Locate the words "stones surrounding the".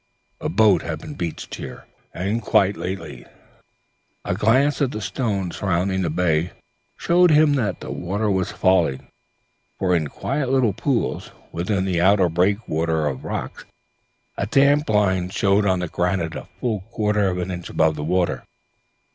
4.99-6.09